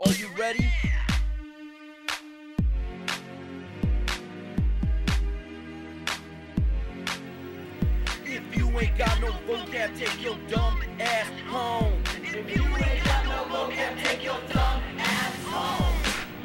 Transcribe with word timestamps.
Are 0.00 0.12
you 0.12 0.28
ready? 0.38 0.68
If 8.24 8.56
you 8.56 8.80
ain't 8.80 8.98
got 8.98 9.20
no 9.20 9.32
vocab, 9.46 9.96
take 9.96 10.22
your 10.22 10.36
dumb 10.48 10.80
ass 10.98 11.30
home. 11.46 12.02
If 12.22 12.34
you 12.34 12.62
ain't 12.62 13.04
got 13.04 13.24
no 13.26 13.44
vocab, 13.54 14.02
take 14.02 14.24
your 14.24 14.40
dumb 14.52 14.82
ass 14.98 15.44
home. 15.44 15.94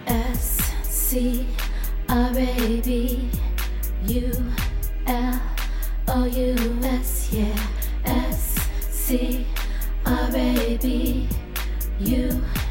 S 0.05 0.73
C 0.83 1.47
R 2.09 2.31
A 2.37 2.81
B 2.81 3.29
U 4.07 4.31
L 5.07 5.41
O 6.09 6.25
U 6.25 6.79
S, 6.83 7.29
yeah. 7.31 7.57
S 8.05 8.55
C 8.91 9.47
R 10.05 10.29
A 10.35 10.77
B 10.79 11.27
U 11.99 12.29
L 12.29 12.66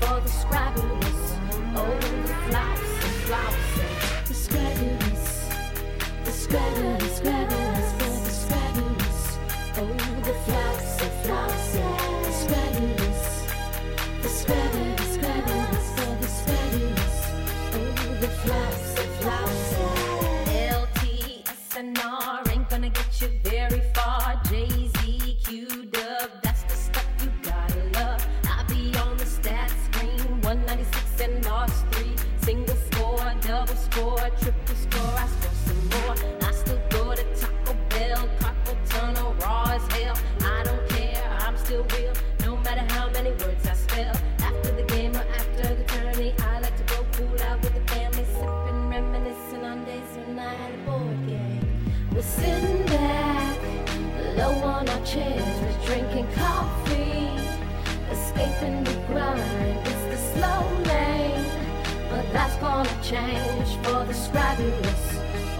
for 0.00 0.20
the 0.20 0.28
Scrabulous. 0.28 1.34
Oh, 1.74 1.98
the 2.00 2.34
flousing, 2.48 3.16
flousing, 3.26 3.94
the 4.26 4.34
Scrabulous, 4.34 5.48
the 6.24 6.32
Scrabulous, 6.32 7.16
Scrabulous 7.16 7.92
for 7.98 8.12
the 8.24 8.30
Scrabulous. 8.30 9.38
Oh, 9.76 9.82
the 10.24 10.34
flousing, 10.46 11.14
flousing, 11.22 11.94
the 12.22 12.32
Scrabulous, 12.32 13.22
the 14.22 14.28
Scrabulous, 14.28 15.14
Scrabulous 15.14 15.86
for 15.96 16.12
the 16.22 16.28
Scrabulous. 16.38 17.16
Oh, 17.74 17.78
the 18.20 18.28
flousing, 18.42 19.12
flousing. 19.20 19.96
LTSNR 21.74 22.36
ain't 22.52 22.68
gonna 22.68 22.90
get 22.90 23.20
you 23.20 23.30
very 23.44 23.82
far. 23.94 24.40
Jay 24.48 24.68
Z, 24.98 25.38
Q 25.44 25.86
Dub, 25.86 26.30
still 41.68 41.86
real, 41.98 42.14
no 42.40 42.56
matter 42.56 42.80
how 42.94 43.10
many 43.10 43.28
words 43.32 43.66
I 43.66 43.74
spell. 43.74 44.16
After 44.38 44.72
the 44.72 44.84
game 44.84 45.14
or 45.14 45.26
after 45.36 45.74
the 45.74 45.84
tourney, 45.84 46.34
I 46.38 46.60
like 46.60 46.74
to 46.78 46.84
go 46.94 47.04
cool 47.12 47.42
out 47.42 47.60
with 47.60 47.74
the 47.74 47.92
family, 47.92 48.24
sipping, 48.24 48.88
reminiscing 48.88 49.64
on 49.66 49.84
days 49.84 50.12
when 50.16 50.38
I 50.38 50.54
had 50.54 50.72
a 50.72 50.78
board 50.86 51.18
game. 51.26 51.60
We're 52.10 52.22
sitting 52.22 52.86
back, 52.86 53.58
low 54.38 54.54
on 54.64 54.88
our 54.88 55.04
chairs, 55.04 55.56
we're 55.60 55.86
drinking 55.86 56.28
coffee, 56.36 57.28
escaping 58.12 58.82
the 58.84 58.94
grind. 59.06 59.86
It's 59.90 60.04
the 60.12 60.20
slow 60.32 60.62
lane, 60.88 61.44
but 62.08 62.32
that's 62.32 62.56
gonna 62.64 62.98
change 63.02 63.68
for 63.84 64.06
the 64.06 64.14
Scrabulous. 64.14 65.04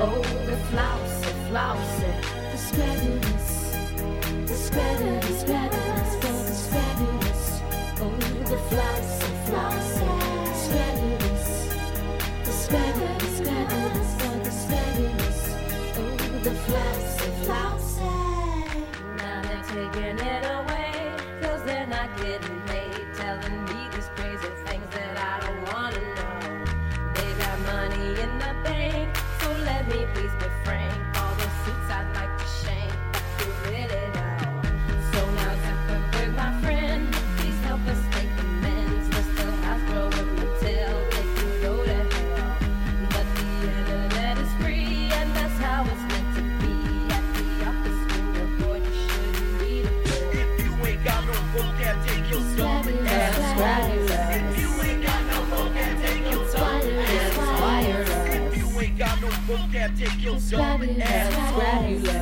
Oh, 0.00 0.22
the 0.46 0.56
flousy, 0.70 1.32
flousy, 1.50 2.12
the 2.50 2.56
Scrabulous, 2.56 3.76
the 4.46 4.54
Scrabulous, 4.54 5.17
vocab, 59.58 59.98
take 59.98 60.22
your 60.22 60.38
dumb 60.50 60.82
ass 61.00 62.17